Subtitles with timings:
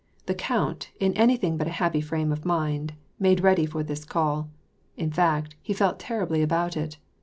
[0.25, 4.49] The count, in anything but a happy frame of mind, made ready for this call;
[4.97, 6.97] in fact, he felt terribly about it.